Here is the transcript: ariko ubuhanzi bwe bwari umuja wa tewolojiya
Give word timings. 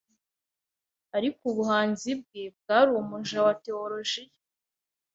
ariko 1.17 1.41
ubuhanzi 1.51 2.09
bwe 2.21 2.43
bwari 2.57 2.89
umuja 3.01 3.37
wa 3.45 3.53
tewolojiya 3.63 4.33